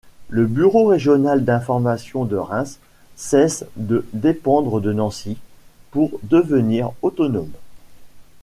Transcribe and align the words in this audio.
Le 0.29 0.47
bureau 0.47 0.87
régional 0.87 1.45
d'information 1.45 2.25
de 2.25 2.35
Reims 2.35 2.79
cesse 3.15 3.63
de 3.75 4.03
dépendre 4.13 4.81
de 4.81 4.91
Nancy, 4.91 5.37
pour 5.91 6.19
devenir 6.23 6.89
autonome. 7.03 7.51